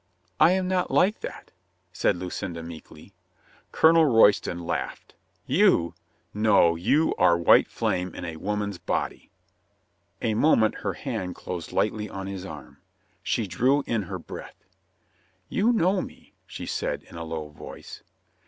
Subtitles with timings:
[0.39, 1.51] "I am not like that,"
[1.93, 3.13] said Lucinda meekly.
[3.71, 5.13] Colonel Royston laughed.
[5.45, 5.93] "You!
[6.33, 9.29] No, you are white flame in a woman's body."
[10.19, 12.77] A moment her hand closed lightly on his arm.
[13.21, 14.65] She drew in her breath.
[15.49, 18.01] "You know me," she said in a low voice.